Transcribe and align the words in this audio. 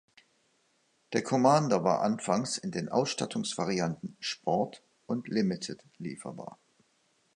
Der 1.13 1.21
Commander 1.21 1.83
war 1.83 2.01
anfangs 2.01 2.57
in 2.57 2.71
den 2.71 2.89
Ausstattungsvarianten 2.89 4.17
"Sport" 4.19 4.81
und 5.05 5.27
"Limited" 5.27 5.83
lieferbar. 5.99 6.57